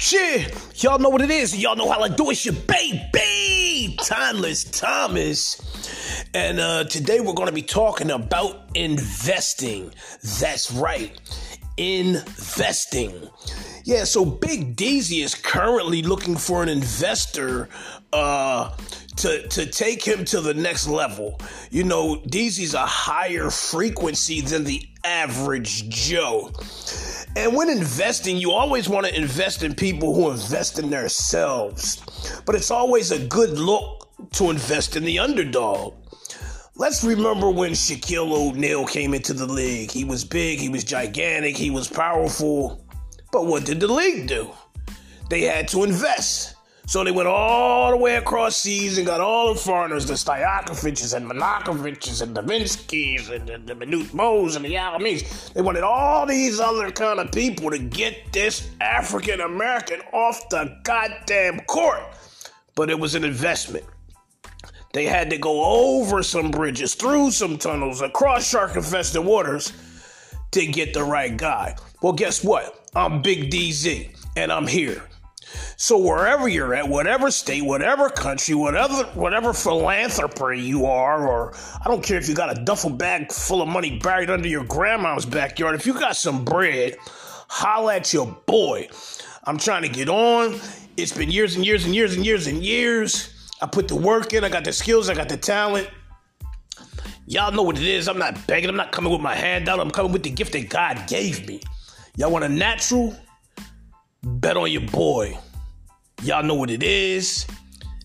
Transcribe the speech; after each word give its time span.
Shit, 0.00 0.82
y'all 0.82 0.98
know 0.98 1.10
what 1.10 1.20
it 1.20 1.30
is. 1.30 1.54
Y'all 1.54 1.76
know 1.76 1.90
how 1.90 2.00
I 2.00 2.08
do 2.08 2.30
it. 2.30 2.32
It's 2.32 2.46
your 2.46 2.54
baby, 2.54 3.98
Timeless 4.02 4.64
Thomas. 4.64 5.60
And 6.32 6.58
uh, 6.58 6.84
today 6.84 7.20
we're 7.20 7.34
going 7.34 7.48
to 7.48 7.54
be 7.54 7.60
talking 7.60 8.10
about 8.10 8.70
investing. 8.74 9.92
That's 10.40 10.72
right, 10.72 11.12
investing. 11.76 13.28
Yeah, 13.84 14.04
so 14.04 14.24
Big 14.24 14.74
Deezy 14.74 15.22
is 15.22 15.34
currently 15.34 16.00
looking 16.00 16.36
for 16.36 16.62
an 16.62 16.70
investor 16.70 17.68
uh, 18.14 18.74
to 19.16 19.46
to 19.48 19.66
take 19.66 20.02
him 20.02 20.24
to 20.24 20.40
the 20.40 20.54
next 20.54 20.88
level. 20.88 21.38
You 21.70 21.84
know, 21.84 22.16
Deezy's 22.26 22.72
a 22.72 22.86
higher 22.86 23.50
frequency 23.50 24.40
than 24.40 24.64
the 24.64 24.82
average 25.04 25.90
Joe. 25.90 26.52
And 27.36 27.54
when 27.54 27.70
investing, 27.70 28.36
you 28.36 28.50
always 28.50 28.88
want 28.88 29.06
to 29.06 29.16
invest 29.16 29.62
in 29.62 29.74
people 29.74 30.14
who 30.14 30.30
invest 30.30 30.78
in 30.78 30.90
themselves. 30.90 32.02
But 32.44 32.56
it's 32.56 32.70
always 32.70 33.12
a 33.12 33.24
good 33.26 33.58
look 33.58 34.08
to 34.32 34.50
invest 34.50 34.96
in 34.96 35.04
the 35.04 35.18
underdog. 35.18 35.94
Let's 36.74 37.04
remember 37.04 37.50
when 37.50 37.72
Shaquille 37.72 38.32
O'Neal 38.32 38.86
came 38.86 39.14
into 39.14 39.32
the 39.32 39.46
league. 39.46 39.90
He 39.90 40.04
was 40.04 40.24
big, 40.24 40.58
he 40.58 40.68
was 40.68 40.82
gigantic, 40.82 41.56
he 41.56 41.70
was 41.70 41.88
powerful. 41.88 42.84
But 43.32 43.46
what 43.46 43.64
did 43.64 43.80
the 43.80 43.88
league 43.88 44.26
do? 44.26 44.50
They 45.28 45.42
had 45.42 45.68
to 45.68 45.84
invest. 45.84 46.56
So 46.90 47.04
they 47.04 47.12
went 47.12 47.28
all 47.28 47.92
the 47.92 47.96
way 47.96 48.16
across 48.16 48.56
seas 48.56 48.98
and 48.98 49.06
got 49.06 49.20
all 49.20 49.54
the 49.54 49.60
foreigners, 49.60 50.06
the 50.06 50.14
Stojakovic's 50.14 51.12
and 51.12 51.24
Monakovic's 51.24 52.20
and 52.20 52.34
the 52.34 52.42
Vinskys 52.42 53.30
and 53.30 53.46
the, 53.46 53.58
the 53.58 53.74
Manute 53.76 54.12
Bos 54.12 54.56
and 54.56 54.64
the 54.64 54.74
Alamese. 54.74 55.52
They 55.52 55.62
wanted 55.62 55.84
all 55.84 56.26
these 56.26 56.58
other 56.58 56.90
kind 56.90 57.20
of 57.20 57.30
people 57.30 57.70
to 57.70 57.78
get 57.78 58.32
this 58.32 58.68
African 58.80 59.40
American 59.40 60.00
off 60.12 60.48
the 60.48 60.80
goddamn 60.82 61.60
court. 61.68 62.02
But 62.74 62.90
it 62.90 62.98
was 62.98 63.14
an 63.14 63.22
investment. 63.22 63.84
They 64.92 65.04
had 65.04 65.30
to 65.30 65.38
go 65.38 65.62
over 65.62 66.24
some 66.24 66.50
bridges, 66.50 66.96
through 66.96 67.30
some 67.30 67.56
tunnels, 67.56 68.02
across 68.02 68.48
shark 68.48 68.74
infested 68.74 69.24
waters 69.24 69.72
to 70.50 70.66
get 70.66 70.92
the 70.92 71.04
right 71.04 71.36
guy. 71.36 71.76
Well, 72.02 72.14
guess 72.14 72.42
what? 72.42 72.90
I'm 72.96 73.22
Big 73.22 73.48
Deezy 73.48 74.12
and 74.36 74.50
I'm 74.50 74.66
here. 74.66 75.04
So 75.82 75.96
wherever 75.96 76.46
you're 76.46 76.74
at, 76.74 76.86
whatever 76.86 77.30
state, 77.30 77.64
whatever 77.64 78.10
country, 78.10 78.54
whatever 78.54 79.04
whatever 79.14 79.54
philanthropy 79.54 80.60
you 80.60 80.84
are, 80.84 81.26
or 81.26 81.54
I 81.82 81.88
don't 81.88 82.04
care 82.04 82.18
if 82.18 82.28
you 82.28 82.34
got 82.34 82.54
a 82.54 82.62
duffel 82.64 82.90
bag 82.90 83.32
full 83.32 83.62
of 83.62 83.68
money 83.68 83.98
buried 83.98 84.28
under 84.28 84.46
your 84.46 84.62
grandma's 84.64 85.24
backyard, 85.24 85.74
if 85.74 85.86
you 85.86 85.94
got 85.94 86.16
some 86.16 86.44
bread, 86.44 86.98
holla 87.48 87.96
at 87.96 88.12
your 88.12 88.26
boy. 88.44 88.90
I'm 89.44 89.56
trying 89.56 89.80
to 89.80 89.88
get 89.88 90.10
on. 90.10 90.60
It's 90.98 91.16
been 91.16 91.30
years 91.30 91.56
and 91.56 91.64
years 91.64 91.86
and 91.86 91.94
years 91.94 92.14
and 92.14 92.26
years 92.26 92.46
and 92.46 92.62
years. 92.62 93.50
I 93.62 93.66
put 93.66 93.88
the 93.88 93.96
work 93.96 94.34
in, 94.34 94.44
I 94.44 94.50
got 94.50 94.64
the 94.64 94.74
skills, 94.74 95.08
I 95.08 95.14
got 95.14 95.30
the 95.30 95.38
talent. 95.38 95.88
Y'all 97.26 97.52
know 97.52 97.62
what 97.62 97.78
it 97.78 97.84
is. 97.84 98.06
I'm 98.06 98.18
not 98.18 98.46
begging, 98.46 98.68
I'm 98.68 98.76
not 98.76 98.92
coming 98.92 99.10
with 99.10 99.22
my 99.22 99.34
hand 99.34 99.66
out, 99.66 99.80
I'm 99.80 99.90
coming 99.90 100.12
with 100.12 100.24
the 100.24 100.30
gift 100.30 100.52
that 100.52 100.68
God 100.68 101.08
gave 101.08 101.48
me. 101.48 101.62
Y'all 102.16 102.30
want 102.30 102.44
a 102.44 102.50
natural? 102.50 103.16
Bet 104.22 104.58
on 104.58 104.70
your 104.70 104.82
boy. 104.82 105.38
Y'all 106.22 106.42
know 106.42 106.54
what 106.54 106.68
it 106.70 106.82
is, 106.82 107.46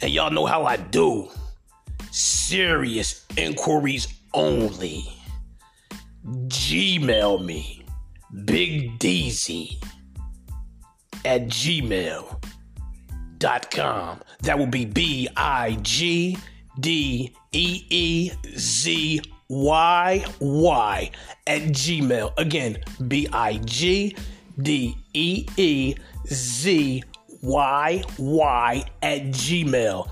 and 0.00 0.10
y'all 0.10 0.32
know 0.32 0.44
how 0.44 0.64
I 0.64 0.76
do. 0.76 1.28
Serious 2.10 3.24
inquiries 3.36 4.08
only. 4.34 5.04
Gmail 6.26 7.44
me, 7.44 7.84
Big 8.44 8.98
Deezy 8.98 9.80
at 11.24 11.42
gmail.com. 11.42 12.30
That 14.42 14.58
will 14.58 14.66
be 14.66 14.84
B 14.84 15.28
I 15.36 15.78
G 15.82 16.36
D 16.80 17.32
E 17.52 17.86
E 17.90 18.32
Z 18.56 19.20
Y 19.48 20.24
Y 20.40 21.10
at 21.46 21.62
Gmail. 21.62 22.32
Again, 22.38 22.78
B 23.06 23.28
I 23.32 23.58
G 23.58 24.16
D 24.60 24.96
E 25.14 25.46
E 25.56 25.94
Z 26.26 27.04
Y 27.42 28.04
Y 28.18 28.84
at 29.02 29.22
gmail.com. 29.32 30.10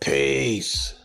Peace. 0.00 0.97